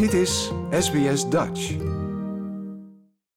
Dit 0.00 0.12
is 0.12 0.52
SBS 0.70 1.30
Dutch. 1.30 1.76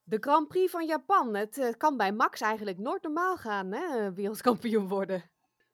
De 0.04 0.17
Grand 0.19 0.47
Prix 0.47 0.71
van 0.71 0.86
Japan. 0.86 1.36
Het 1.36 1.57
eh, 1.57 1.73
kan 1.77 1.97
bij 1.97 2.11
Max 2.11 2.41
eigenlijk 2.41 2.77
nooit 2.77 3.04
normaal 3.04 3.38
gaan, 3.38 3.71
hè? 3.71 4.13
Wereldkampioen 4.13 4.88
worden. 4.88 5.23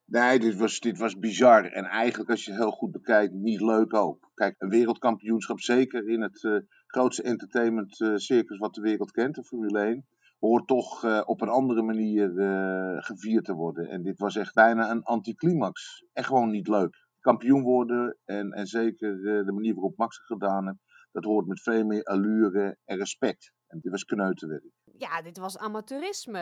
Nee, 0.04 0.38
dit 0.38 0.56
was, 0.56 0.80
dit 0.80 0.98
was 0.98 1.18
bizar. 1.18 1.64
En 1.64 1.84
eigenlijk, 1.84 2.30
als 2.30 2.44
je 2.44 2.50
het 2.50 2.60
heel 2.60 2.70
goed 2.70 2.90
bekijkt, 2.92 3.32
niet 3.32 3.60
leuk 3.60 3.94
ook. 3.94 4.30
Kijk, 4.34 4.54
een 4.58 4.68
wereldkampioenschap, 4.68 5.60
zeker 5.60 6.08
in 6.08 6.22
het 6.22 6.44
eh, 6.44 6.56
grootste 6.86 7.22
entertainment 7.22 8.00
eh, 8.00 8.14
circus 8.14 8.58
wat 8.58 8.74
de 8.74 8.80
wereld 8.80 9.10
kent, 9.10 9.34
de 9.34 9.44
Formule 9.44 9.80
1, 9.80 10.06
hoort 10.38 10.66
toch 10.66 11.04
eh, 11.04 11.20
op 11.24 11.40
een 11.40 11.48
andere 11.48 11.82
manier 11.82 12.38
eh, 12.38 13.02
gevierd 13.02 13.44
te 13.44 13.54
worden. 13.54 13.88
En 13.88 14.02
dit 14.02 14.18
was 14.18 14.36
echt 14.36 14.54
bijna 14.54 14.90
een 14.90 15.02
anticlimax. 15.02 16.04
Echt 16.12 16.26
gewoon 16.26 16.50
niet 16.50 16.68
leuk. 16.68 17.08
Kampioen 17.20 17.62
worden 17.62 18.18
en, 18.24 18.52
en 18.52 18.66
zeker 18.66 19.10
eh, 19.10 19.46
de 19.46 19.52
manier 19.52 19.74
waarop 19.74 19.96
Max 19.96 20.16
het 20.16 20.26
gedaan 20.26 20.66
heeft, 20.66 20.78
dat 21.12 21.24
hoort 21.24 21.46
met 21.46 21.62
veel 21.62 21.84
meer 21.84 22.02
allure 22.02 22.76
en 22.84 22.96
respect. 22.96 23.52
En 23.66 23.78
dit 23.80 23.90
was 23.90 24.04
kneuterwerk. 24.04 24.64
Ja, 24.84 25.22
dit 25.22 25.38
was 25.38 25.58
amateurisme. 25.58 26.38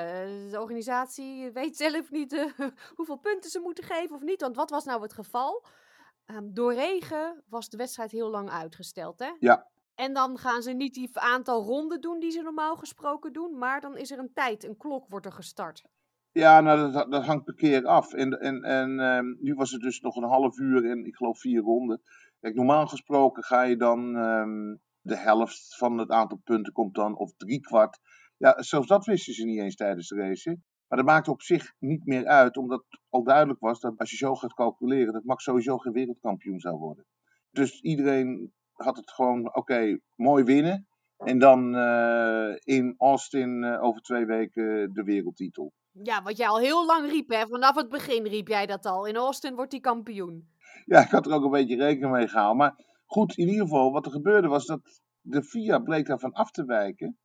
De 0.51 0.61
organisatie 0.61 1.51
weet 1.51 1.77
zelf 1.77 2.11
niet 2.11 2.33
eh, 2.33 2.69
hoeveel 2.97 3.19
punten 3.19 3.51
ze 3.51 3.61
moeten 3.61 3.85
geven 3.85 4.17
of 4.17 4.23
niet. 4.23 4.41
Want 4.41 4.57
wat 4.57 4.71
was 4.71 4.85
nou 4.85 5.03
het 5.03 5.13
geval? 5.13 5.67
Ehm, 6.25 6.53
door 6.53 6.75
regen 6.75 7.43
was 7.49 7.69
de 7.69 7.77
wedstrijd 7.77 8.11
heel 8.11 8.31
lang 8.31 8.51
uitgesteld, 8.51 9.19
hè? 9.19 9.31
Ja. 9.39 9.67
En 9.95 10.13
dan 10.13 10.39
gaan 10.39 10.63
ze 10.63 10.73
niet 10.73 10.95
die 10.95 11.11
aantal 11.13 11.63
ronden 11.63 12.01
doen 12.01 12.19
die 12.21 12.31
ze 12.31 12.43
normaal 12.43 12.77
gesproken 12.77 13.33
doen, 13.33 13.59
maar 13.59 13.81
dan 13.81 13.97
is 13.97 14.11
er 14.11 14.19
een 14.19 14.33
tijd, 14.35 14.65
een 14.65 14.77
klok 14.77 15.09
wordt 15.09 15.27
er 15.27 15.33
gestart. 15.33 15.85
Ja, 16.33 16.61
nou, 16.61 16.93
dat, 16.93 17.11
dat 17.11 17.25
hangt 17.25 17.45
per 17.45 17.55
keer 17.55 17.87
af. 17.87 18.13
En, 18.13 18.41
en, 18.41 18.63
en 18.63 19.01
ehm, 19.01 19.27
nu 19.39 19.55
was 19.55 19.71
het 19.71 19.81
dus 19.81 20.01
nog 20.01 20.17
een 20.17 20.29
half 20.29 20.59
uur 20.59 20.91
en 20.91 21.05
ik 21.05 21.17
geloof 21.17 21.41
vier 21.41 21.61
ronden. 21.61 22.01
Normaal 22.41 22.87
gesproken 22.87 23.43
ga 23.43 23.63
je 23.63 23.77
dan 23.77 24.17
ehm, 24.17 24.77
de 25.01 25.17
helft 25.17 25.77
van 25.77 25.99
het 25.99 26.11
aantal 26.11 26.41
punten 26.45 26.73
komt 26.73 26.95
dan, 26.95 27.17
of 27.17 27.33
drie 27.37 27.61
kwart. 27.61 28.01
Ja, 28.37 28.63
zelfs 28.63 28.87
dat 28.87 29.05
wisten 29.05 29.35
ze 29.35 29.45
niet 29.45 29.61
eens 29.61 29.77
tijdens 29.77 30.09
de 30.09 30.17
race. 30.17 30.59
Maar 30.89 30.99
dat 30.99 31.07
maakt 31.07 31.29
op 31.29 31.43
zich 31.43 31.73
niet 31.79 32.07
meer 32.07 32.27
uit, 32.27 32.57
omdat 32.57 32.85
al 33.09 33.23
duidelijk 33.23 33.61
was 33.61 33.81
dat 33.81 33.99
als 33.99 34.11
je 34.11 34.17
zo 34.17 34.35
gaat 34.35 34.55
calculeren, 34.55 35.13
dat 35.13 35.25
Max 35.25 35.45
sowieso 35.45 35.79
geen 35.79 35.93
wereldkampioen 35.93 36.61
zou 36.61 36.77
worden. 36.77 37.05
Dus 37.51 37.81
iedereen 37.81 38.53
had 38.73 38.97
het 38.97 39.11
gewoon, 39.11 39.55
oké, 39.55 39.99
mooi 40.15 40.45
winnen. 40.45 40.87
En 41.19 41.39
dan 41.39 41.77
eh, 41.77 42.57
in 42.59 42.95
Austin 42.99 43.65
eh, 43.65 43.83
over 43.83 44.03
twee 44.03 44.27
weken 44.27 44.93
de 44.93 45.03
wereldtitel. 45.03 45.73
Ja, 46.03 46.23
wat 46.23 46.37
jij 46.37 46.49
al 46.49 46.59
heel 46.59 46.87
lang 46.87 47.11
riep, 47.11 47.29
hè? 47.29 47.47
Vanaf 47.47 47.75
het 47.75 47.89
begin 47.89 48.27
riep 48.27 48.49
jij 48.49 48.67
dat 48.67 48.87
al. 48.87 49.07
In 49.07 49.17
Austin 49.17 49.55
wordt 49.55 49.73
hij 49.73 49.81
kampioen. 49.81 50.49
Ja, 50.93 51.01
ik 51.03 51.11
had 51.11 51.27
er 51.27 51.33
ook 51.33 51.45
een 51.45 51.51
beetje 51.51 51.77
rekening 51.77 52.13
mee 52.13 52.29
gehouden. 52.29 52.57
Maar 52.57 52.85
goed, 53.07 53.37
in 53.37 53.49
ieder 53.49 53.63
geval, 53.63 53.93
wat 53.93 54.07
er 54.07 54.13
gebeurde 54.13 54.49
was 54.49 54.67
dat 54.67 55.01
de 55.21 55.43
FIA 55.43 55.79
bleek 55.79 56.07
daarvan 56.07 56.33
af 56.33 56.51
te 56.51 56.65
wijken. 56.65 57.19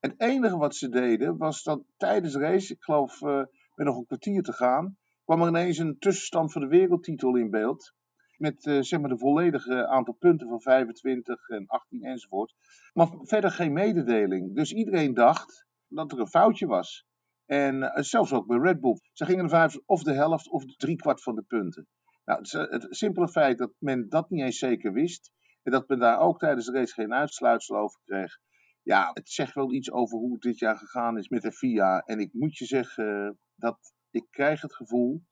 Het 0.00 0.14
enige 0.20 0.56
wat 0.56 0.74
ze 0.74 0.88
deden 0.88 1.36
was 1.36 1.62
dat 1.62 1.82
tijdens 1.96 2.32
de 2.32 2.38
race, 2.38 2.72
ik 2.72 2.82
geloof 2.82 3.22
eh, 3.22 3.42
met 3.74 3.86
nog 3.86 3.96
een 3.96 4.06
kwartier 4.06 4.42
te 4.42 4.52
gaan, 4.52 4.96
kwam 5.24 5.42
er 5.42 5.48
ineens 5.48 5.78
een 5.78 5.98
tussenstand 5.98 6.52
voor 6.52 6.60
de 6.60 6.66
wereldtitel 6.66 7.36
in 7.36 7.50
beeld. 7.50 7.94
Met 8.36 8.66
eh, 8.66 8.80
zeg 8.80 9.00
maar 9.00 9.08
de 9.08 9.18
volledige 9.18 9.86
aantal 9.86 10.14
punten 10.14 10.48
van 10.48 10.60
25 10.60 11.48
en 11.48 11.66
18 11.66 12.02
enzovoort. 12.04 12.54
Maar 12.92 13.08
verder 13.22 13.50
geen 13.50 13.72
mededeling. 13.72 14.54
Dus 14.54 14.72
iedereen 14.72 15.14
dacht 15.14 15.66
dat 15.88 16.12
er 16.12 16.20
een 16.20 16.28
foutje 16.28 16.66
was. 16.66 17.06
En 17.46 17.82
eh, 17.82 18.02
zelfs 18.02 18.32
ook 18.32 18.46
bij 18.46 18.58
Red 18.58 18.80
Bull. 18.80 18.98
Ze 19.12 19.24
gingen 19.24 19.44
ervan 19.44 19.60
uit 19.60 19.82
of 19.86 20.02
de 20.02 20.12
helft 20.12 20.48
of 20.48 20.64
driekwart 20.76 21.22
van 21.22 21.34
de 21.34 21.42
punten. 21.42 21.86
Nou, 22.28 22.40
het, 22.40 22.52
het 22.52 22.86
simpele 22.96 23.28
feit 23.28 23.58
dat 23.58 23.72
men 23.78 24.08
dat 24.08 24.30
niet 24.30 24.42
eens 24.42 24.58
zeker 24.58 24.92
wist. 24.92 25.32
En 25.62 25.72
dat 25.72 25.88
men 25.88 25.98
daar 25.98 26.18
ook 26.18 26.38
tijdens 26.38 26.66
de 26.66 26.72
race 26.72 26.92
geen 26.92 27.14
uitsluitsel 27.14 27.76
over 27.76 28.00
kreeg. 28.04 28.38
Ja, 28.82 29.10
het 29.12 29.30
zegt 29.30 29.54
wel 29.54 29.72
iets 29.72 29.90
over 29.90 30.18
hoe 30.18 30.32
het 30.32 30.42
dit 30.42 30.58
jaar 30.58 30.76
gegaan 30.76 31.18
is 31.18 31.28
met 31.28 31.42
de 31.42 31.52
FIA. 31.52 32.00
En 32.00 32.18
ik 32.18 32.32
moet 32.32 32.56
je 32.56 32.64
zeggen 32.64 33.26
eh, 33.26 33.30
dat 33.54 33.78
ik 34.10 34.26
krijg 34.30 34.60
het 34.60 34.74
gevoel 34.74 35.22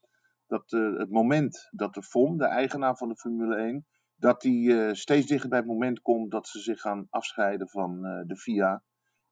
dat 0.46 0.72
eh, 0.72 0.96
het 0.96 1.10
moment 1.10 1.68
dat 1.70 1.94
de 1.94 2.02
FOM, 2.02 2.38
de 2.38 2.46
eigenaar 2.46 2.96
van 2.96 3.08
de 3.08 3.16
Formule 3.16 3.56
1, 3.56 3.86
dat 4.14 4.40
die 4.40 4.80
eh, 4.80 4.92
steeds 4.92 5.26
dichter 5.26 5.48
bij 5.48 5.58
het 5.58 5.68
moment 5.68 6.00
komt 6.00 6.30
dat 6.30 6.48
ze 6.48 6.60
zich 6.60 6.80
gaan 6.80 7.06
afscheiden 7.10 7.68
van 7.68 8.04
eh, 8.04 8.26
de 8.26 8.36
FIA. 8.36 8.82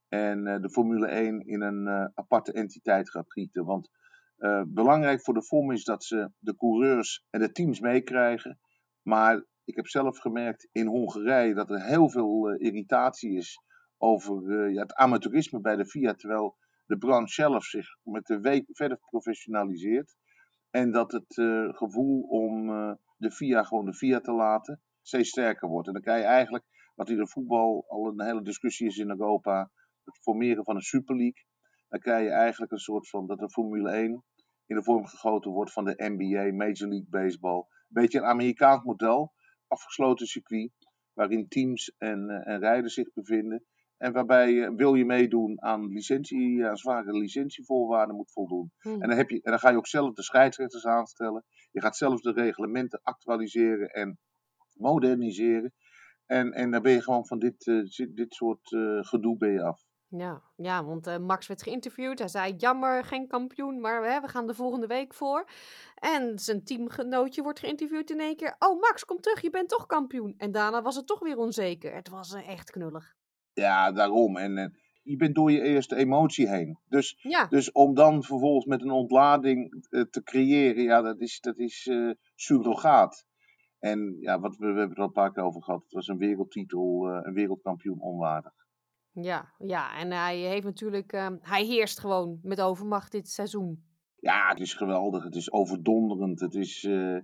En 0.09 0.47
eh, 0.47 0.61
de 0.61 0.71
Formule 0.71 1.07
1 1.07 1.41
in 1.47 1.63
een 1.63 1.87
eh, 1.87 2.07
aparte 2.15 2.53
entiteit 2.53 3.11
gaat 3.11 3.33
gieten. 3.33 3.65
Want 3.65 3.91
eh, 4.37 4.63
belangrijk 4.67 5.23
voor 5.23 5.35
de 5.35 5.43
FOM 5.43 5.73
is 5.73 5.85
dat 5.85 6.05
ze 6.05 6.31
de 6.39 6.57
coureurs 6.57 7.25
en 7.31 7.41
de 7.41 7.53
teams 7.53 7.81
meekrijgen. 7.81 8.59
Maar 9.03 9.45
ik 9.65 9.77
heb 9.77 9.87
zelf 9.87 10.19
gemerkt 10.19 10.69
in 10.73 10.87
Hongarije 10.87 11.55
dat 11.55 11.71
er 11.71 11.85
heel 11.85 12.11
veel 12.11 12.49
eh, 12.49 12.67
irritatie 12.67 13.37
is 13.37 13.59
over 13.99 14.51
eh, 14.51 14.75
ja, 14.75 14.83
het 14.83 14.95
amateurisme 14.95 15.61
bij 15.61 15.77
de 15.77 15.87
FIA. 15.87 16.15
Terwijl 16.15 16.57
de 16.87 16.99
branche 16.99 17.33
zelf 17.33 17.65
zich 17.65 17.87
met 18.03 18.27
de 18.27 18.41
week 18.41 18.65
verder 18.73 18.99
professionaliseert. 18.99 20.17
En 20.71 20.91
dat 20.91 21.13
het 21.13 21.35
gevoel 21.77 22.23
om 22.23 22.67
de 23.17 23.31
FIA 23.31 23.63
gewoon 23.63 23.85
de 23.85 23.95
FIA 23.95 24.21
te 24.21 24.33
laten 24.33 24.83
steeds 25.07 25.29
sterker 25.29 25.69
wordt. 25.69 25.87
En 25.87 25.93
dan 25.93 26.03
krijg 26.03 26.21
je 26.21 26.29
eigenlijk, 26.29 26.65
wat 26.95 27.09
in 27.09 27.17
de 27.17 27.29
voetbal 27.29 27.85
al 27.89 28.07
een 28.07 28.23
hele 28.23 28.43
discussie 28.43 28.87
is 28.87 28.99
in 28.99 29.11
Europa, 29.11 29.71
het 30.05 30.19
formeren 30.19 30.65
van 30.65 30.77
een 30.77 30.83
Super 30.83 31.17
League. 31.17 31.45
Dan 31.95 32.03
krijg 32.03 32.25
je 32.25 32.31
eigenlijk 32.31 32.73
een 32.73 32.79
soort 32.79 33.09
van 33.09 33.27
dat 33.27 33.39
de 33.39 33.51
Formule 33.51 33.91
1 33.91 34.25
in 34.67 34.77
de 34.77 34.83
vorm 34.83 35.07
gegoten 35.07 35.51
wordt 35.51 35.73
van 35.73 35.85
de 35.85 35.95
NBA, 35.97 36.57
Major 36.57 36.89
League 36.89 37.09
Baseball. 37.09 37.57
Een 37.57 38.03
beetje 38.03 38.19
een 38.19 38.25
Amerikaans 38.25 38.85
model, 38.85 39.33
afgesloten 39.67 40.27
circuit, 40.27 40.71
waarin 41.13 41.49
teams 41.49 41.95
en, 41.99 42.29
eh, 42.29 42.53
en 42.55 42.61
rijders 42.61 42.95
zich 42.95 43.13
bevinden. 43.13 43.65
En 43.97 44.13
waarbij 44.13 44.63
eh, 44.63 44.71
wil 44.77 44.95
je 44.95 45.05
meedoen 45.05 45.63
aan, 45.63 45.87
licentie, 45.87 46.67
aan 46.67 46.77
zware 46.77 47.13
licentievoorwaarden 47.13 48.17
moet 48.17 48.33
voldoen. 48.33 48.73
Hm. 48.79 48.89
En 48.89 49.09
dan, 49.09 49.17
heb 49.17 49.31
je, 49.31 49.41
en 49.43 49.51
dan 49.51 49.61
ga 49.61 49.71
je 49.71 49.77
ook 49.77 49.87
zelf 49.87 50.15
de 50.15 50.23
scheidsrechters 50.23 50.87
aanstellen. 50.87 51.45
Je 51.71 51.81
gaat 51.81 51.97
zelf 51.97 52.21
de 52.21 52.33
reglementen 52.33 53.01
actualiseren 53.03 53.89
en 53.89 54.19
moderniseren. 54.73 55.73
En, 56.27 56.53
en 56.53 56.71
dan 56.71 56.83
ben 56.83 56.93
je 56.93 57.03
gewoon 57.03 57.27
van 57.27 57.39
dit, 57.39 57.67
eh, 57.67 58.09
dit 58.15 58.35
soort 58.35 58.73
eh, 58.73 58.99
gedoe 59.01 59.37
ben 59.37 59.53
je 59.53 59.63
af. 59.63 59.83
Ja, 60.17 60.43
ja 60.57 60.85
want 60.85 61.07
eh, 61.07 61.19
Max 61.19 61.47
werd 61.47 61.63
geïnterviewd. 61.63 62.19
Hij 62.19 62.29
zei: 62.29 62.55
Jammer, 62.57 63.05
geen 63.05 63.27
kampioen, 63.27 63.81
maar 63.81 64.05
hè, 64.05 64.21
we 64.21 64.29
gaan 64.29 64.47
de 64.47 64.55
volgende 64.55 64.87
week 64.87 65.15
voor. 65.15 65.49
En 65.95 66.39
zijn 66.39 66.65
teamgenootje 66.65 67.43
wordt 67.43 67.59
geïnterviewd 67.59 68.11
in 68.11 68.21
één 68.21 68.37
keer. 68.37 68.57
Oh, 68.59 68.81
Max, 68.81 69.05
kom 69.05 69.21
terug, 69.21 69.41
je 69.41 69.51
bent 69.51 69.69
toch 69.69 69.87
kampioen. 69.87 70.35
En 70.37 70.53
daarna 70.53 70.83
was 70.83 70.97
het 70.97 71.07
toch 71.07 71.21
weer 71.21 71.37
onzeker. 71.37 71.95
Het 71.95 72.09
was 72.09 72.35
eh, 72.35 72.49
echt 72.49 72.71
knullig. 72.71 73.15
Ja, 73.53 73.93
daarom. 73.93 74.37
En, 74.37 74.59
en 74.59 74.79
je 75.05 75.17
bent 75.17 75.35
door 75.35 75.51
je 75.51 75.61
eerste 75.61 75.97
emotie 75.97 76.49
heen. 76.49 76.79
Dus, 76.89 77.17
Ja, 77.19 77.47
dus 77.47 77.73
om 77.73 77.95
dan 77.95 78.23
vervolgens 78.23 78.67
met 78.67 78.83
een 78.83 78.91
ontlading 78.91 79.87
eh, 79.91 80.03
te 80.03 80.23
creëren, 80.23 80.83
ja, 80.83 81.03
dat 81.03 81.21
is, 81.21 81.41
dat 81.41 81.59
is 81.59 81.87
eh, 81.87 82.11
surrogaat. 82.35 83.27
En 83.79 84.17
ja, 84.21 84.41
wat 84.41 84.57
we, 84.57 84.67
we 84.67 84.79
hebben 84.79 84.89
het 84.89 84.99
al 84.99 85.05
een 85.05 85.13
paar 85.13 85.33
keer 85.33 85.43
over 85.43 85.63
gehad. 85.63 85.83
Het 85.83 85.93
was 85.93 86.09
een 86.09 86.19
wereldtitel, 86.19 87.09
eh, 87.09 87.19
een 87.23 87.35
wereldkampioen 87.35 88.01
onwaardig. 88.01 88.53
Ja, 89.15 89.53
ja. 89.59 89.97
En 89.99 90.11
hij 90.11 90.37
heeft 90.39 90.65
natuurlijk, 90.65 91.13
ehm, 91.13 91.37
hij 91.41 91.65
heerst 91.65 92.01
gewoon 92.01 92.39
met 92.43 92.61
overmacht 92.61 93.13
dit 93.13 93.29
seizoen. 93.29 93.85
Ja, 94.17 94.49
het 94.49 94.61
is 94.61 94.75
geweldig. 94.75 95.25
Het 95.25 95.35
is 95.35 95.53
overdonderend. 95.53 96.41
Het 96.41 96.55
is. 96.55 96.85
eh, 96.85 97.17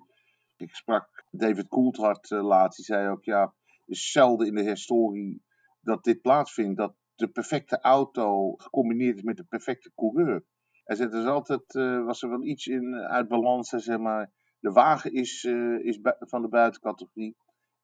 ik 0.56 0.74
sprak 0.74 1.24
David 1.30 1.68
Coulthard 1.68 2.30
eh, 2.30 2.42
laatst. 2.44 2.76
Die 2.76 2.84
zei 2.86 3.08
ook: 3.08 3.24
ja, 3.24 3.54
is 3.86 4.10
zelden 4.10 4.46
in 4.46 4.54
de 4.54 4.62
historie 4.62 5.42
dat 5.80 6.04
dit 6.04 6.20
plaatsvindt. 6.20 6.76
Dat 6.78 6.94
de 7.14 7.28
perfecte 7.28 7.80
auto 7.80 8.52
gecombineerd 8.56 9.16
is 9.16 9.22
met 9.22 9.36
de 9.36 9.44
perfecte 9.44 9.92
coureur. 9.94 10.44
Hij 10.84 10.96
zei: 10.96 11.10
er 11.10 11.28
altijd. 11.30 11.74
eh, 11.74 12.04
was 12.04 12.22
er 12.22 12.28
wel 12.28 12.44
iets 12.44 12.66
in 12.66 12.94
uit 12.94 13.28
balans. 13.28 13.68
Zei 13.68 13.98
maar. 13.98 14.30
De 14.60 14.70
wagen 14.70 15.12
is, 15.12 15.44
is 15.82 15.98
van 16.18 16.42
de 16.42 16.48
buitencategorie. 16.48 17.36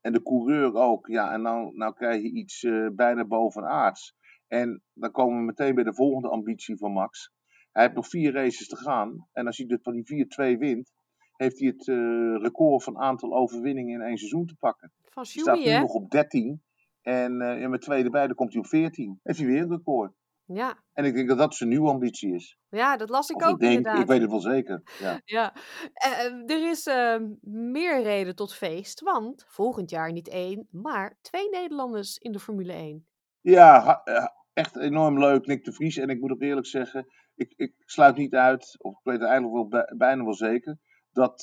En 0.07 0.13
de 0.13 0.23
coureur 0.23 0.75
ook. 0.75 1.07
Ja, 1.07 1.33
en 1.33 1.43
nou, 1.43 1.77
nou 1.77 1.95
krijg 1.95 2.23
je 2.23 2.33
iets 2.33 2.63
eh, 2.63 2.87
bijna 2.93 3.25
bovenaards. 3.25 4.15
En 4.47 4.83
dan 4.93 5.11
komen 5.11 5.39
we 5.39 5.45
meteen 5.45 5.75
bij 5.75 5.85
de 5.85 5.95
volgende 5.95 6.29
ambitie 6.29 6.77
van 6.77 6.93
Max. 6.93 7.33
Hij 7.73 7.83
heeft 7.83 7.95
nog 7.95 8.09
vier 8.09 8.33
races 8.33 8.69
te 8.69 8.77
gaan. 8.77 9.29
En 9.33 9.47
als 9.47 9.57
hij 9.57 9.67
dit 9.67 9.83
van 9.83 9.95
die 9.95 10.27
4-2 10.55 10.59
wint, 10.59 10.93
heeft 11.37 11.59
hij 11.59 11.69
het 11.69 11.89
eh, 11.89 12.37
record 12.43 12.83
van 12.83 12.99
aantal 12.99 13.35
overwinningen 13.37 13.95
in 13.95 14.07
één 14.07 14.17
seizoen 14.17 14.47
te 14.47 14.57
pakken. 14.59 14.93
Van 15.03 15.25
Hij 15.33 15.43
staat 15.43 15.59
nu 15.59 15.71
hè? 15.71 15.81
nog 15.81 15.95
op 15.95 16.11
13. 16.11 16.63
En 17.03 17.41
eh, 17.41 17.61
in 17.61 17.69
mijn 17.69 17.81
tweede 17.81 18.11
bij, 18.11 18.27
dan 18.27 18.37
komt 18.37 18.53
hij 18.53 18.63
op 18.63 18.67
14. 18.67 19.21
Heeft 19.23 19.39
hij 19.39 19.47
weer 19.47 19.63
een 19.63 19.71
record. 19.71 20.13
Ja. 20.47 20.83
En 20.93 21.05
ik 21.05 21.15
denk 21.15 21.29
dat 21.29 21.39
dat 21.39 21.55
zijn 21.55 21.69
nieuwe 21.69 21.89
ambitie 21.89 22.35
is. 22.35 22.59
ja, 22.69 22.97
dat 22.97 23.09
las 23.09 23.29
ik 23.31 23.43
ook 23.45 23.51
ik 23.55 23.59
denk, 23.59 23.73
inderdaad. 23.77 24.01
ik 24.03 24.07
weet 24.09 24.21
het 24.21 24.31
wel 24.31 24.41
zeker. 24.41 24.83
Ja. 25.01 25.21
Ja, 25.37 25.55
Eh, 25.93 26.25
eh, 26.27 26.51
er 26.51 26.69
is 26.71 26.87
eh, 26.87 27.17
meer 27.41 28.03
reden 28.03 28.35
tot 28.37 28.55
feest, 28.55 29.01
want 29.01 29.45
volgend 29.49 29.91
jaar 29.91 30.13
niet 30.13 30.29
één, 30.29 30.69
maar 30.71 31.19
twee 31.21 31.49
Nederlanders 31.51 32.17
in 32.19 32.33
de 32.33 32.39
Formule 32.39 32.73
1. 32.73 33.07
Ja, 33.41 34.01
eh, 34.05 34.27
echt 34.53 34.77
enorm 34.77 35.19
leuk, 35.19 35.47
Nick 35.47 35.65
de 35.65 35.73
Vries. 35.73 35.97
En 35.97 36.09
ik 36.09 36.21
moet 36.21 36.31
ook 36.31 36.43
eerlijk 36.43 36.67
zeggen, 36.67 37.07
ik, 37.35 37.53
ik 37.57 37.75
sluit 37.85 38.17
niet 38.17 38.35
uit, 38.35 38.75
of 38.79 38.93
ik 38.99 39.05
weet 39.05 39.21
het 39.21 39.29
eigenlijk 39.29 39.55
wel 39.55 39.69
bij- 39.69 39.95
bijna 39.97 40.25
wel 40.25 40.35
zeker, 40.35 40.79
dat 41.13 41.43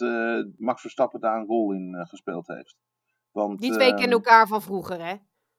Max 0.58 0.82
Verstappen 0.82 1.20
daar 1.20 1.38
een 1.40 1.46
rol 1.46 1.74
in 1.74 2.06
gespeeld 2.08 2.48
heeft. 2.48 2.76
Want, 3.32 3.60
Die 3.60 3.72
twee 3.72 3.88
kennen 3.88 4.04
ehm, 4.06 4.12
elkaar 4.18 4.48
van 4.48 4.62
vroeger, 4.62 5.06
hè? 5.06 5.16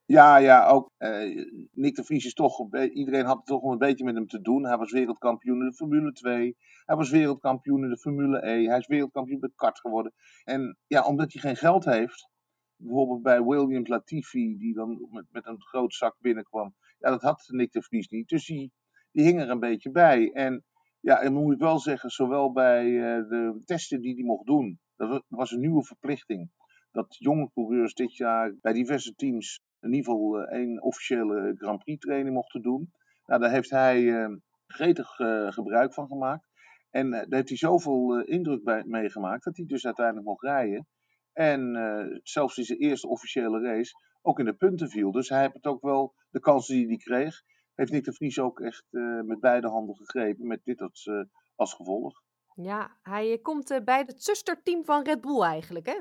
Ja, 0.07 0.37
ja, 0.37 0.67
ook 0.67 0.91
uh, 0.99 1.47
Nick 1.73 1.95
de 1.95 2.05
Vries 2.05 2.25
is 2.25 2.35
toch, 2.35 2.75
iedereen 2.93 3.25
had 3.25 3.47
toch 3.47 3.63
een 3.63 3.79
beetje 3.79 4.05
met 4.05 4.15
hem 4.15 4.27
te 4.27 4.41
doen. 4.41 4.67
Hij 4.67 4.77
was 4.77 4.93
wereldkampioen 4.93 5.61
in 5.61 5.69
de 5.69 5.75
Formule 5.75 6.13
2. 6.13 6.57
Hij 6.85 6.97
was 6.97 7.11
wereldkampioen 7.11 7.83
in 7.83 7.89
de 7.89 7.99
Formule 7.99 8.47
E. 8.47 8.67
Hij 8.67 8.79
is 8.79 8.87
wereldkampioen 8.87 9.41
met 9.41 9.55
kart 9.55 9.81
geworden. 9.81 10.13
En 10.45 10.79
ja, 10.87 11.05
omdat 11.05 11.33
hij 11.33 11.41
geen 11.41 11.57
geld 11.57 11.85
heeft, 11.85 12.29
bijvoorbeeld 12.77 13.23
bij 13.23 13.43
Williams 13.43 13.89
Latifi, 13.89 14.57
die 14.59 14.75
dan 14.75 15.09
met, 15.11 15.25
met 15.31 15.47
een 15.47 15.61
groot 15.61 15.95
zak 15.95 16.17
binnenkwam. 16.19 16.75
Ja, 16.99 17.11
dat 17.11 17.23
had 17.23 17.45
Nick 17.47 17.73
de 17.73 17.83
Vries 17.83 18.09
niet. 18.09 18.29
Dus 18.29 18.47
die, 18.47 18.73
die 19.13 19.25
hing 19.25 19.41
er 19.41 19.51
een 19.51 19.61
beetje 19.61 19.91
bij. 19.91 20.31
En 20.33 20.65
ja, 21.01 21.21
en 21.21 21.33
moet 21.33 21.55
ik 21.55 21.61
wel 21.61 21.79
zeggen, 21.79 22.11
zowel 22.11 22.53
bij 22.53 22.87
uh, 22.87 23.29
de 23.29 23.63
testen 23.65 24.01
die 24.01 24.15
hij 24.15 24.25
mocht 24.25 24.47
doen, 24.47 24.79
dat 24.97 25.25
was 25.29 25.51
een 25.51 25.61
nieuwe 25.61 25.85
verplichting. 25.85 26.51
Dat 26.91 27.17
jonge 27.19 27.51
coureurs 27.55 27.95
dit 27.95 28.17
jaar 28.17 28.55
bij 28.61 28.73
diverse 28.73 29.15
teams 29.15 29.63
in 29.85 29.93
ieder 29.93 30.13
geval 30.13 30.41
uh, 30.41 30.53
één 30.53 30.83
officiële 30.83 31.55
Grand 31.59 31.79
Prix 31.79 32.01
training 32.07 32.35
mochten 32.35 32.63
doen. 32.63 32.93
Nou, 33.27 33.41
daar 33.41 33.51
heeft 33.51 33.71
hij 33.71 34.01
uh, 34.03 34.37
gretig 34.67 35.09
gebruik 35.55 35.95
van 35.95 36.07
gemaakt. 36.07 36.49
En 36.91 37.11
daar 37.11 37.27
heeft 37.29 37.49
hij 37.49 37.57
zoveel 37.57 38.21
indruk 38.21 38.65
bij 38.65 38.83
meegemaakt 38.87 39.45
dat 39.45 39.57
hij 39.57 39.67
dus 39.67 39.85
uiteindelijk 39.87 40.27
mocht 40.27 40.43
rijden. 40.43 40.87
En 41.33 42.21
zelfs 42.23 42.57
in 42.59 42.65
zijn 42.65 42.79
eerste 42.79 43.09
officiële 43.09 43.61
race 43.61 43.93
ook 44.23 44.39
in 44.39 44.45
de 44.45 44.55
punten 44.55 44.89
viel. 44.89 45.11
Dus 45.11 45.29
hij 45.29 45.41
heeft 45.41 45.55
het 45.55 45.67
ook 45.67 45.83
wel, 45.83 46.15
de 46.31 46.41
kansen 46.41 46.75
die 46.75 46.87
hij 46.87 46.97
kreeg, 46.97 47.43
heeft 47.75 47.93
Nick 47.93 48.05
de 48.05 48.13
Vries 48.13 48.39
ook 48.39 48.61
echt 48.61 48.87
met 49.25 49.41
beide 49.41 49.69
handen 49.69 49.97
gegrepen. 49.97 50.47
Met 50.47 50.61
dit 50.65 50.81
als, 50.81 51.11
als 51.55 51.75
gevolg. 51.75 52.23
Ja, 52.55 52.97
hij 53.03 53.39
komt 53.43 53.81
bij 53.85 54.03
het 54.07 54.23
zusterteam 54.23 54.85
van 54.85 55.05
Red 55.05 55.21
Bull 55.21 55.43
eigenlijk, 55.43 55.87
hè? 55.87 56.01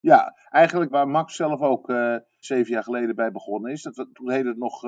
Ja, 0.00 0.36
eigenlijk 0.48 0.90
waar 0.90 1.08
Max 1.08 1.36
zelf 1.36 1.60
ook 1.60 1.92
zeven 2.38 2.72
jaar 2.72 2.82
geleden 2.82 3.14
bij 3.14 3.32
begonnen 3.32 3.72
is. 3.72 3.82
Dat, 3.82 4.08
toen 4.12 4.30
heette 4.30 4.48
het 4.48 4.58
nog 4.58 4.82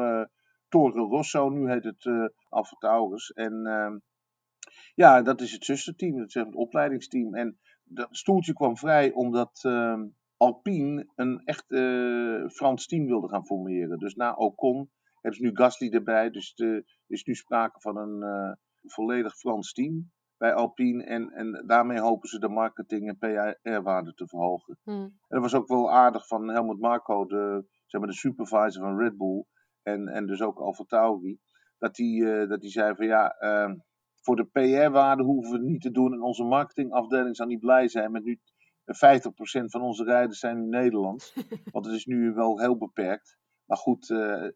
Toro 0.69 1.09
Rosso, 1.09 1.49
nu 1.49 1.71
heet 1.71 1.85
het 1.85 2.05
uh, 2.05 2.29
Alfa 2.49 2.77
Taurus. 2.79 3.33
En 3.33 3.67
ehm, 3.67 3.99
ja, 4.95 5.23
dat 5.23 5.41
is 5.41 5.53
het 5.53 5.65
zusterteam, 5.65 6.17
dat 6.17 6.27
is 6.27 6.35
het 6.35 6.55
opleidingsteam. 6.55 7.35
En 7.35 7.59
dat 7.85 8.09
stoeltje 8.11 8.53
kwam 8.53 8.77
vrij 8.77 9.13
omdat 9.13 9.61
ehm, 9.63 10.07
Alpine 10.37 11.09
een 11.17 11.41
echt 11.45 11.67
Frans 12.53 12.87
team 12.87 13.07
wilde 13.07 13.29
gaan 13.29 13.47
formeren. 13.47 13.99
Dus 13.99 14.15
na 14.15 14.35
Ocon 14.35 14.91
hebben 15.21 15.41
ze 15.41 15.47
nu 15.47 15.57
Gasly 15.57 15.91
erbij. 15.93 16.31
Dus 16.31 16.53
er 16.57 16.85
is 17.07 17.25
nu 17.25 17.35
sprake 17.35 17.81
van 17.81 17.97
een 17.97 18.23
uh, 18.23 18.53
volledig 18.83 19.37
Frans 19.37 19.73
team 19.73 20.11
bij 20.41 20.55
Alpine. 20.55 21.05
En, 21.05 21.31
en 21.31 21.65
daarmee 21.67 22.01
hopen 22.01 22.29
ze 22.29 22.39
de 22.39 22.49
marketing 22.49 23.09
en 23.09 23.19
PR-waarde 23.19 24.15
te 24.15 24.27
verhogen. 24.27 24.79
Hmm. 24.83 25.03
En 25.03 25.13
dat 25.29 25.43
was 25.43 25.55
ook 25.55 25.69
wel 25.69 25.91
aardig 25.91 26.27
van 26.27 26.49
Helmut 26.49 26.81
Marko, 26.81 27.27
de, 27.27 27.65
zeg 27.87 28.01
maar 28.01 28.11
de 28.11 28.17
supervisor 28.17 28.83
van 28.83 28.99
Red 28.99 29.17
Bull. 29.17 29.45
En, 29.83 30.09
en 30.09 30.27
dus 30.27 30.43
ook 30.43 30.59
Alfa 30.59 30.85
Tauri. 30.85 31.39
Dat 31.79 31.97
hij 31.97 32.07
uh, 32.07 32.49
dat 32.49 32.61
die 32.61 32.71
zei 32.71 32.95
van 32.95 33.07
ja, 33.07 33.37
uh, 33.41 33.75
voor 34.21 34.37
de 34.37 34.45
PR-waarde 34.45 35.23
hoeven 35.23 35.51
we 35.51 35.59
het 35.59 35.67
niet 35.67 35.83
te 35.83 35.91
doen. 35.91 36.13
En 36.13 36.23
onze 36.23 36.45
marketingafdeling 36.45 37.37
zal 37.37 37.47
niet 37.47 37.61
blij 37.61 37.89
zijn 37.89 38.13
met 38.13 38.25
nu 38.25 38.41
50% 38.85 39.65
van 39.65 39.83
onze 39.83 40.05
rijders 40.05 40.39
zijn 40.39 40.61
nu 40.61 40.69
Nederlands. 40.69 41.35
Want 41.73 41.85
het 41.87 41.95
is 41.95 42.05
nu 42.05 42.33
wel 42.33 42.61
heel 42.61 42.77
beperkt. 42.77 43.39
Maar 43.65 43.79
goed, 43.79 44.09
uh, 44.09 44.49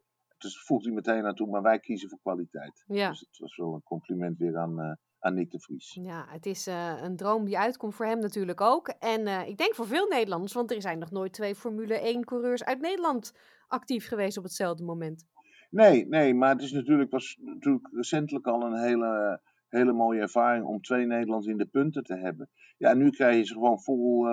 dus 0.45 0.63
voegt 0.63 0.85
hij 0.85 0.95
meteen 0.95 1.23
naartoe, 1.23 1.49
maar 1.49 1.63
wij 1.63 1.79
kiezen 1.79 2.09
voor 2.09 2.19
kwaliteit. 2.19 2.85
Ja. 2.87 3.09
Dus 3.09 3.21
het 3.21 3.39
was 3.39 3.57
wel 3.57 3.75
een 3.75 3.83
compliment 3.83 4.39
weer 4.39 4.57
aan, 4.57 4.81
uh, 4.81 4.93
aan 5.19 5.35
Nick 5.35 5.51
de 5.51 5.61
Vries. 5.61 5.99
Ja, 6.03 6.27
het 6.29 6.47
is 6.47 6.69
uh, 6.69 7.03
een 7.03 7.17
droom 7.17 7.45
die 7.45 7.59
uitkomt 7.59 7.95
voor 7.95 8.07
hem 8.07 8.19
natuurlijk 8.19 8.61
ook. 8.61 8.89
En 8.89 9.21
uh, 9.21 9.49
ik 9.49 9.57
denk 9.57 9.75
voor 9.75 9.87
veel 9.87 10.07
Nederlanders, 10.09 10.53
want 10.53 10.71
er 10.71 10.81
zijn 10.81 10.99
nog 10.99 11.11
nooit 11.11 11.33
twee 11.33 11.55
Formule 11.55 12.17
1-coureurs 12.19 12.65
uit 12.65 12.81
Nederland 12.81 13.33
actief 13.67 14.09
geweest 14.09 14.39
op 14.39 14.45
hetzelfde 14.45 14.85
moment. 14.85 15.27
Nee, 15.71 16.07
nee, 16.07 16.35
maar 16.35 16.51
het 16.51 16.63
is 16.63 16.73
natuurlijk, 16.73 17.11
was 17.11 17.39
natuurlijk 17.41 17.89
recentelijk 17.93 18.47
al 18.47 18.63
een 18.63 18.79
hele, 18.79 19.41
hele 19.69 19.93
mooie 19.93 20.21
ervaring 20.21 20.65
om 20.65 20.81
twee 20.81 21.07
Nederlanders 21.07 21.53
in 21.53 21.59
de 21.59 21.67
punten 21.67 22.03
te 22.03 22.17
hebben. 22.17 22.51
Ja, 22.77 22.91
en 22.91 22.99
nu 22.99 23.11
krijg 23.11 23.37
je 23.37 23.45
ze 23.45 23.53
gewoon 23.53 23.81
vol, 23.81 24.27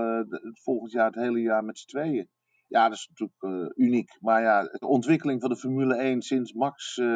volgend 0.63 0.91
jaar 0.91 1.05
het 1.05 1.15
hele 1.15 1.39
jaar 1.39 1.63
met 1.63 1.79
z'n 1.79 1.87
tweeën. 1.87 2.29
Ja, 2.71 2.89
dat 2.89 2.97
is 2.97 3.09
natuurlijk 3.09 3.41
uh, 3.41 3.85
uniek. 3.87 4.17
Maar 4.19 4.41
ja, 4.41 4.63
de 4.63 4.87
ontwikkeling 4.87 5.41
van 5.41 5.49
de 5.49 5.57
Formule 5.57 5.95
1 5.95 6.21
sinds 6.21 6.53
Max 6.53 6.97
uh, 6.97 7.07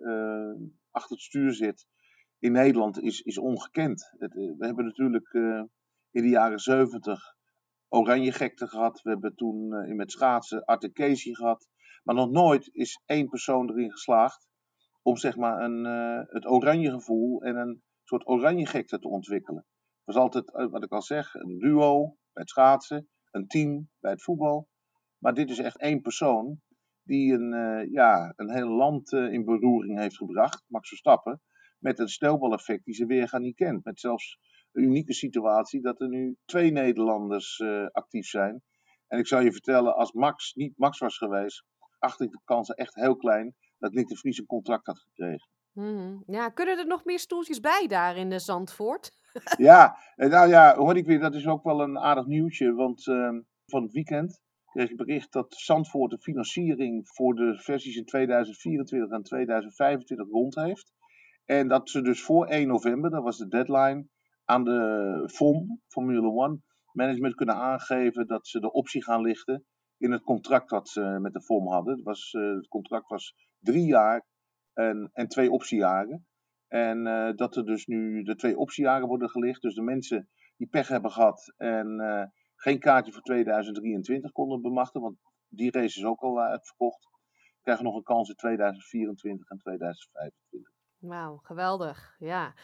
uh, 0.00 0.54
achter 0.90 1.10
het 1.10 1.20
stuur 1.20 1.52
zit 1.52 1.86
in 2.38 2.52
Nederland 2.52 3.00
is, 3.00 3.20
is 3.20 3.38
ongekend. 3.38 4.10
Het, 4.18 4.34
we 4.34 4.66
hebben 4.66 4.84
natuurlijk 4.84 5.32
in 6.10 6.22
de 6.22 6.28
jaren 6.28 6.58
70 6.58 7.34
oranje 7.88 8.32
gekte 8.32 8.66
gehad. 8.66 9.02
We 9.02 9.10
hebben 9.10 9.34
toen 9.34 9.68
met 9.96 10.10
schaatsen 10.10 10.64
Arte 10.64 10.92
Casey 10.92 11.34
gehad. 11.34 11.68
Maar 12.02 12.14
nog 12.14 12.30
nooit 12.30 12.68
is 12.72 13.02
één 13.04 13.28
persoon 13.28 13.70
erin 13.70 13.90
geslaagd 13.90 14.48
om 15.02 15.16
zeg 15.16 15.36
maar 15.36 15.62
een, 15.62 15.84
het 16.28 16.46
oranje 16.46 16.90
gevoel 16.90 17.42
en 17.42 17.56
een 17.56 17.82
soort 18.04 18.26
oranje 18.26 18.66
gekte 18.66 18.98
te 18.98 19.08
ontwikkelen. 19.08 19.66
Het 20.04 20.14
was 20.14 20.16
altijd, 20.16 20.70
wat 20.70 20.84
ik 20.84 20.92
al 20.92 21.02
zeg, 21.02 21.34
een 21.34 21.58
duo 21.58 22.04
bij 22.06 22.42
het 22.42 22.50
schaatsen, 22.50 23.08
een 23.30 23.46
team 23.46 23.88
bij 24.00 24.10
het 24.10 24.22
voetbal. 24.22 24.70
Maar 25.22 25.34
dit 25.34 25.50
is 25.50 25.58
echt 25.58 25.78
één 25.78 26.00
persoon 26.00 26.60
die 27.02 27.32
een, 27.32 27.52
uh, 27.52 27.92
ja, 27.92 28.32
een 28.36 28.52
heel 28.52 28.68
land 28.68 29.12
uh, 29.12 29.32
in 29.32 29.44
beroering 29.44 29.98
heeft 29.98 30.16
gebracht, 30.16 30.64
Max 30.68 30.88
Verstappen, 30.88 31.40
met 31.78 31.98
een 31.98 32.08
sneeuwbaleffect 32.08 32.84
die 32.84 32.94
ze 32.94 33.06
weer 33.06 33.28
gaan 33.28 33.42
niet 33.42 33.56
kent. 33.56 33.84
Met 33.84 34.00
zelfs 34.00 34.38
een 34.72 34.82
unieke 34.82 35.12
situatie 35.12 35.80
dat 35.80 36.00
er 36.00 36.08
nu 36.08 36.36
twee 36.44 36.70
Nederlanders 36.70 37.58
uh, 37.58 37.86
actief 37.86 38.26
zijn. 38.26 38.62
En 39.06 39.18
ik 39.18 39.26
zal 39.26 39.40
je 39.40 39.52
vertellen, 39.52 39.96
als 39.96 40.12
Max 40.12 40.54
niet 40.54 40.72
Max 40.76 40.98
was 40.98 41.16
geweest, 41.16 41.64
acht 41.98 42.20
ik 42.20 42.30
de 42.30 42.40
kansen 42.44 42.74
echt 42.74 42.94
heel 42.94 43.16
klein 43.16 43.54
dat 43.78 43.92
Nick 43.92 44.08
de 44.08 44.16
Vries 44.16 44.38
een 44.38 44.46
contract 44.46 44.86
had 44.86 44.98
gekregen. 44.98 45.48
Mm, 45.72 46.22
ja, 46.26 46.48
kunnen 46.48 46.78
er 46.78 46.86
nog 46.86 47.04
meer 47.04 47.18
stoeltjes 47.18 47.60
bij 47.60 47.86
daar 47.86 48.16
in 48.16 48.30
de 48.30 48.38
Zandvoort? 48.38 49.10
ja, 49.56 49.96
nou 50.16 50.48
ja, 50.48 50.76
hoor 50.76 50.96
ik 50.96 51.06
weer, 51.06 51.20
dat 51.20 51.34
is 51.34 51.46
ook 51.46 51.62
wel 51.62 51.80
een 51.80 51.98
aardig 51.98 52.26
nieuwtje, 52.26 52.72
want 52.72 53.06
ehm, 53.06 53.40
van 53.66 53.82
het 53.82 53.92
weekend 53.92 54.41
kreeg 54.72 54.90
ik 54.90 54.96
bericht 54.96 55.32
dat 55.32 55.54
Zandvoort 55.54 56.10
de 56.10 56.18
financiering 56.18 57.08
voor 57.08 57.34
de 57.34 57.58
versies 57.58 57.96
in 57.96 58.04
2024 58.04 59.10
en 59.10 59.22
2025 59.22 60.28
rond 60.28 60.54
heeft. 60.54 60.92
En 61.44 61.68
dat 61.68 61.90
ze 61.90 62.02
dus 62.02 62.22
voor 62.22 62.46
1 62.46 62.68
november, 62.68 63.10
dat 63.10 63.22
was 63.22 63.38
de 63.38 63.48
deadline, 63.48 64.06
aan 64.44 64.64
de 64.64 65.30
FOM, 65.32 65.80
Formule 65.86 66.46
1 66.46 66.64
management 66.92 67.34
kunnen 67.34 67.54
aangeven 67.54 68.26
dat 68.26 68.46
ze 68.46 68.60
de 68.60 68.72
optie 68.72 69.04
gaan 69.04 69.20
lichten 69.20 69.64
in 69.98 70.10
het 70.10 70.22
contract 70.22 70.70
dat 70.70 70.88
ze 70.88 71.18
met 71.20 71.32
de 71.32 71.42
FOM 71.42 71.68
hadden. 71.68 71.94
Het, 71.94 72.04
was, 72.04 72.32
uh, 72.32 72.54
het 72.54 72.68
contract 72.68 73.08
was 73.08 73.34
drie 73.58 73.86
jaar 73.86 74.26
en, 74.72 75.10
en 75.12 75.28
twee 75.28 75.50
optiejaren. 75.50 76.26
En 76.68 77.06
uh, 77.06 77.30
dat 77.34 77.56
er 77.56 77.64
dus 77.64 77.86
nu 77.86 78.22
de 78.22 78.36
twee 78.36 78.58
optiejaren 78.58 79.08
worden 79.08 79.30
gelicht. 79.30 79.62
Dus 79.62 79.74
de 79.74 79.82
mensen 79.82 80.28
die 80.56 80.68
pech 80.68 80.88
hebben 80.88 81.10
gehad 81.10 81.54
en 81.56 82.00
uh, 82.00 82.24
geen 82.62 82.78
kaartje 82.78 83.12
voor 83.12 83.22
2023 83.22 84.32
konden 84.32 84.62
bemachtigen, 84.62 85.00
want 85.00 85.18
die 85.48 85.70
race 85.70 85.98
is 85.98 86.04
ook 86.04 86.20
al 86.20 86.38
uh, 86.38 86.44
uitverkocht. 86.44 87.08
Krijgen 87.62 87.84
nog 87.84 87.96
een 87.96 88.02
kans 88.02 88.28
in 88.28 88.34
2024 88.34 89.48
en 89.48 89.58
2025. 89.58 90.72
Wauw, 90.98 91.36
geweldig. 91.36 92.14
Ja. 92.18 92.54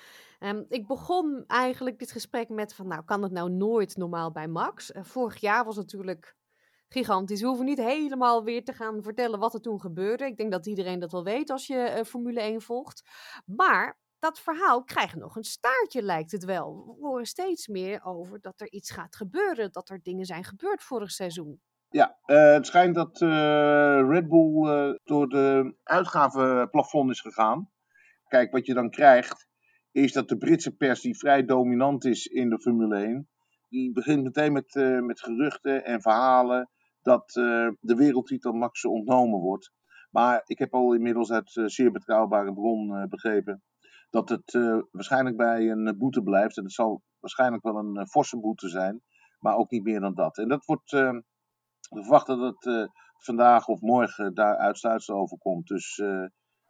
Um, 0.41 0.65
ik 0.69 0.87
begon 0.87 1.45
eigenlijk 1.47 1.99
dit 1.99 2.13
gesprek 2.13 2.49
met 2.49 2.75
van, 2.75 2.87
nou, 2.87 3.05
kan 3.05 3.23
het 3.23 3.33
nou 3.33 3.51
nooit 3.51 3.97
normaal 3.97 4.33
bij 4.33 4.49
Max? 4.49 4.91
Uh, 4.91 5.03
vorig 5.03 5.37
jaar 5.37 5.65
was 5.65 5.77
natuurlijk 5.77 6.37
gigantisch. 6.89 7.41
We 7.41 7.47
hoeven 7.47 7.65
niet 7.65 7.79
helemaal 7.79 8.45
weer 8.45 8.65
te 8.65 8.73
gaan 8.73 9.03
vertellen 9.03 9.39
wat 9.39 9.55
er 9.55 9.61
toen 9.61 9.81
gebeurde. 9.81 10.25
Ik 10.25 10.37
denk 10.37 10.53
dat 10.53 10.67
iedereen 10.67 10.99
dat 10.99 11.13
wel 11.13 11.25
weet 11.25 11.51
als 11.51 11.67
je 11.67 11.95
uh, 11.99 12.05
Formule 12.05 12.41
1 12.41 12.61
volgt. 12.61 13.03
Maar 13.45 13.99
dat 14.19 14.41
verhaal 14.41 14.85
krijgt 14.85 15.17
nog 15.17 15.37
een 15.37 15.45
staartje, 15.45 16.03
lijkt 16.03 16.33
het 16.33 16.45
wel. 16.45 16.97
We 16.99 17.07
horen 17.07 17.27
steeds 17.27 17.67
meer 17.67 18.05
over 18.05 18.41
dat 18.41 18.61
er 18.61 18.71
iets 18.73 18.91
gaat 18.91 19.17
gebeuren, 19.17 19.73
dat 19.73 19.89
er 19.89 20.03
dingen 20.03 20.25
zijn 20.25 20.45
gebeurd 20.45 20.83
vorig 20.83 21.11
seizoen. 21.11 21.61
Ja, 21.91 22.19
uh, 22.27 22.53
het 22.53 22.67
schijnt 22.67 22.95
dat 22.95 23.21
uh, 23.21 23.29
Red 24.09 24.29
Bull 24.29 24.67
uh, 24.67 24.95
door 25.05 25.29
de 25.29 25.75
uitgavenplafond 25.83 27.11
is 27.11 27.21
gegaan. 27.21 27.71
Kijk, 28.27 28.53
wat 28.53 28.67
je 28.67 28.75
dan 28.75 28.91
krijgt, 28.91 29.49
is 29.93 30.13
dat 30.13 30.29
de 30.29 30.37
Britse 30.37 30.77
pers, 30.77 31.01
die 31.01 31.19
vrij 31.19 31.45
dominant 31.45 32.05
is 32.05 32.27
in 32.27 32.51
de 32.51 32.61
Formule 32.61 32.97
1, 32.97 33.29
die 33.69 33.93
begint 33.93 34.23
meteen 34.23 34.53
met, 34.53 34.75
met 35.05 35.21
geruchten 35.21 35.85
en 35.85 36.01
verhalen 36.01 36.71
dat 37.03 37.31
de 37.81 37.95
wereldtitel 37.97 38.53
Max 38.53 38.85
ontnomen 38.85 39.41
wordt. 39.41 39.73
Maar 40.11 40.43
ik 40.45 40.59
heb 40.59 40.75
al 40.75 40.95
inmiddels 40.95 41.33
uit 41.33 41.61
zeer 41.65 41.93
betrouwbare 41.93 42.53
bron 42.53 43.09
begrepen 43.09 43.63
dat 44.11 44.29
het 44.29 44.55
uh, 44.55 44.79
waarschijnlijk 44.91 45.37
bij 45.37 45.71
een 45.71 45.99
boete 45.99 46.23
blijft. 46.23 46.57
En 46.57 46.63
het 46.63 46.73
zal 46.73 47.03
waarschijnlijk 47.21 47.63
wel 47.63 47.77
een 47.77 47.97
uh, 47.97 48.05
forse 48.05 48.41
boete 48.41 48.69
zijn, 48.69 49.03
maar 49.39 49.57
ook 49.57 49.71
niet 49.71 49.83
meer 49.83 50.01
dan 50.01 50.15
dat. 50.15 50.39
En 50.39 50.49
dat 50.49 50.65
wordt, 50.65 50.93
uh, 50.93 51.11
we 51.89 52.03
verwachten 52.03 52.39
dat 52.39 52.65
het 52.65 52.91
vandaag 53.17 53.67
of 53.67 53.81
morgen 53.81 54.35
daar 54.35 54.57
uitsluitsel 54.57 55.17
over 55.17 55.39
komt. 55.39 55.67
Dus 55.67 55.97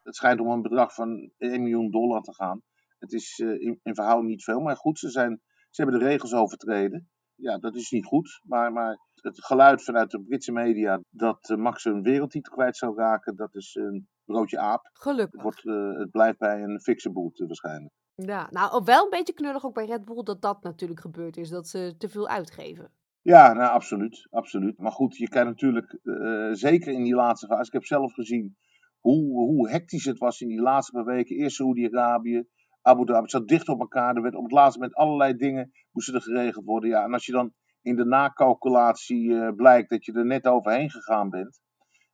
het 0.02 0.16
schijnt 0.16 0.40
om 0.40 0.50
een 0.50 0.62
bedrag 0.62 0.94
van 0.94 1.32
1 1.38 1.62
miljoen 1.62 1.90
dollar 1.90 2.20
te 2.20 2.34
gaan. 2.34 2.62
Het 2.98 3.12
is 3.12 3.38
in, 3.38 3.80
in 3.82 3.94
verhouding 3.94 4.28
niet 4.28 4.44
veel, 4.44 4.60
maar 4.60 4.76
goed, 4.76 4.98
ze, 4.98 5.10
zijn, 5.10 5.40
ze 5.70 5.82
hebben 5.82 6.00
de 6.00 6.06
regels 6.06 6.34
overtreden. 6.34 7.08
Ja, 7.40 7.58
dat 7.58 7.74
is 7.74 7.90
niet 7.90 8.06
goed, 8.06 8.40
maar, 8.42 8.72
maar 8.72 8.98
het 9.14 9.44
geluid 9.44 9.84
vanuit 9.84 10.10
de 10.10 10.22
Britse 10.22 10.52
media 10.52 11.00
dat 11.10 11.54
Max 11.56 11.84
een 11.84 12.02
wereldtitel 12.02 12.52
kwijt 12.52 12.76
zou 12.76 12.96
raken, 12.96 13.36
dat 13.36 13.54
is 13.54 13.74
een 13.74 14.08
broodje 14.24 14.58
aap. 14.58 14.90
Gelukkig. 14.92 15.32
Het, 15.32 15.42
wordt, 15.42 15.62
het 15.98 16.10
blijft 16.10 16.38
bij 16.38 16.62
een 16.62 16.80
fikse 16.80 17.10
boete 17.12 17.46
waarschijnlijk. 17.46 17.92
Ja, 18.14 18.48
nou 18.50 18.82
wel 18.84 19.04
een 19.04 19.10
beetje 19.10 19.32
knullig 19.32 19.64
ook 19.64 19.74
bij 19.74 19.86
Red 19.86 20.04
Bull 20.04 20.22
dat 20.22 20.42
dat 20.42 20.62
natuurlijk 20.62 21.00
gebeurd 21.00 21.36
is, 21.36 21.48
dat 21.48 21.68
ze 21.68 21.94
te 21.98 22.08
veel 22.08 22.28
uitgeven. 22.28 22.92
Ja, 23.22 23.52
nou 23.52 23.70
absoluut, 23.70 24.26
absoluut. 24.30 24.78
Maar 24.78 24.92
goed, 24.92 25.16
je 25.16 25.28
kan 25.28 25.44
natuurlijk, 25.44 25.98
uh, 26.02 26.52
zeker 26.52 26.92
in 26.92 27.02
die 27.02 27.14
laatste 27.14 27.46
fase, 27.46 27.66
ik 27.66 27.72
heb 27.72 27.84
zelf 27.84 28.12
gezien 28.12 28.56
hoe, 29.00 29.32
hoe 29.32 29.70
hectisch 29.70 30.04
het 30.04 30.18
was 30.18 30.40
in 30.40 30.48
die 30.48 30.60
laatste 30.60 30.92
paar 30.92 31.04
weken. 31.04 31.36
Eerst 31.36 31.56
Saudi-Arabië, 31.56 32.48
Abu 32.88 33.04
Dhabi, 33.04 33.28
zat 33.28 33.48
dicht 33.48 33.68
op 33.68 33.80
elkaar. 33.80 34.16
Er 34.16 34.22
werd 34.22 34.34
op 34.34 34.42
het 34.42 34.52
laatste 34.52 34.78
moment 34.78 34.98
allerlei 34.98 35.36
dingen 35.36 35.72
moesten 35.90 36.14
er 36.14 36.22
geregeld 36.22 36.64
worden. 36.64 36.90
Ja, 36.90 37.04
en 37.04 37.12
als 37.12 37.26
je 37.26 37.32
dan 37.32 37.52
in 37.82 37.96
de 37.96 38.04
nakalculatie 38.04 39.28
uh, 39.28 39.48
blijkt 39.56 39.90
dat 39.90 40.04
je 40.04 40.12
er 40.12 40.26
net 40.26 40.46
overheen 40.46 40.90
gegaan 40.90 41.30
bent. 41.30 41.60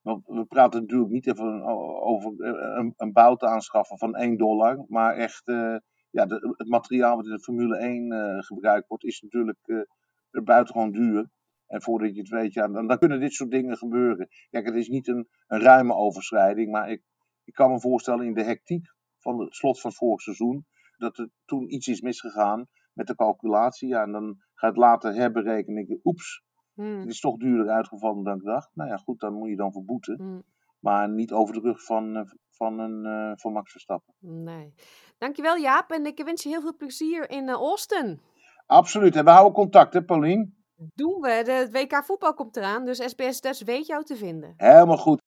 Want 0.02 0.26
we 0.26 0.44
praten 0.44 0.80
natuurlijk 0.80 1.10
niet 1.10 1.26
even 1.26 1.62
over 2.02 2.32
een, 2.78 2.94
een 2.96 3.12
bout 3.12 3.42
aanschaffen 3.42 3.98
van 3.98 4.14
1 4.14 4.36
dollar, 4.36 4.84
maar 4.88 5.14
echt 5.14 5.48
uh, 5.48 5.76
ja, 6.10 6.26
het 6.26 6.68
materiaal 6.68 7.16
wat 7.16 7.24
in 7.24 7.30
de 7.30 7.40
Formule 7.40 7.76
1 7.76 8.12
uh, 8.12 8.38
gebruikt 8.38 8.88
wordt, 8.88 9.04
is 9.04 9.20
natuurlijk 9.20 9.86
buitengewoon 10.30 10.92
duur. 10.92 11.28
En 11.66 11.82
voordat 11.82 12.14
je 12.14 12.20
het 12.20 12.28
weet, 12.28 12.52
ja, 12.52 12.68
dan, 12.68 12.86
dan, 12.86 12.98
kunnen 12.98 13.20
dit 13.20 13.32
soort 13.32 13.50
dingen 13.50 13.76
gebeuren. 13.76 14.28
Kijk, 14.50 14.66
het 14.66 14.74
is 14.74 14.88
niet 14.88 15.08
een, 15.08 15.28
een 15.46 15.60
ruime 15.60 15.94
overschrijding, 15.94 16.70
maar 16.70 16.90
ik, 16.90 17.02
ik 17.44 17.54
kan 17.54 17.70
me 17.70 17.80
voorstellen 17.80 18.26
in 18.26 18.34
de 18.34 18.44
hectiek 18.44 18.93
van 19.24 19.40
het 19.40 19.54
slot 19.54 19.80
van 19.80 19.92
vorig 19.92 20.20
seizoen, 20.20 20.66
dat 20.96 21.18
er 21.18 21.30
toen 21.44 21.74
iets 21.74 21.86
is 21.86 22.00
misgegaan 22.00 22.66
met 22.92 23.06
de 23.06 23.14
calculatie. 23.14 23.88
Ja, 23.88 24.02
en 24.02 24.12
dan 24.12 24.36
gaat 24.54 24.76
later 24.76 25.14
herberekenen. 25.14 25.88
Ik, 25.88 25.98
oeps, 26.04 26.42
hmm. 26.74 27.00
het 27.00 27.08
is 27.08 27.20
toch 27.20 27.36
duurder 27.36 27.68
uitgevallen 27.68 28.24
dan 28.24 28.36
ik 28.36 28.44
dacht. 28.44 28.70
Nou 28.74 28.90
ja, 28.90 28.96
goed, 28.96 29.20
dan 29.20 29.34
moet 29.34 29.48
je 29.48 29.56
dan 29.56 29.72
verboeten. 29.72 30.16
Hmm. 30.16 30.42
Maar 30.78 31.08
niet 31.10 31.32
over 31.32 31.54
de 31.54 31.60
rug 31.60 31.84
van, 31.84 32.28
van, 32.50 32.78
een, 32.78 33.04
uh, 33.04 33.32
van 33.36 33.52
Max 33.52 33.70
Verstappen. 33.70 34.14
Nee. 34.18 34.74
Dankjewel 35.18 35.56
Jaap 35.56 35.90
en 35.90 36.06
ik 36.06 36.22
wens 36.24 36.42
je 36.42 36.48
heel 36.48 36.60
veel 36.60 36.76
plezier 36.76 37.30
in 37.30 37.48
uh, 37.48 37.54
Austin. 37.54 38.20
Absoluut. 38.66 39.16
En 39.16 39.24
we 39.24 39.30
houden 39.30 39.52
contact, 39.52 39.94
hè 39.94 40.04
Paulien? 40.04 40.54
Doen 40.94 41.20
we. 41.20 41.30
Het 41.30 41.72
WK 41.72 42.04
voetbal 42.04 42.34
komt 42.34 42.56
eraan, 42.56 42.84
dus 42.84 42.98
SBS 42.98 43.40
Dutch 43.40 43.64
weet 43.64 43.86
jou 43.86 44.04
te 44.04 44.16
vinden. 44.16 44.54
Helemaal 44.56 44.96
goed. 44.96 45.22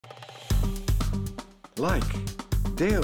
Like, 1.73 2.23
deel, 2.75 3.03